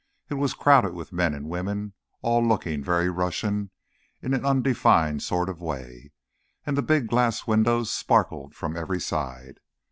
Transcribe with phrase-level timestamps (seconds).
[0.29, 1.93] It was crowded with men and women,
[2.23, 3.69] all looking very Russian
[4.19, 6.11] in an undefined sort of way,
[6.65, 9.59] and the big glass windows sparkled from every side.